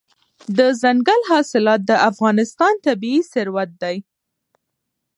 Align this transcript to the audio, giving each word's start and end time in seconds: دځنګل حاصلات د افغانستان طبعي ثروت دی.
دځنګل 0.57 1.21
حاصلات 1.31 1.81
د 1.89 1.91
افغانستان 2.09 2.73
طبعي 2.85 3.17
ثروت 3.31 3.71
دی. 3.81 3.97